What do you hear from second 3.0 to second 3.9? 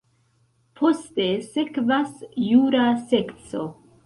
sekco.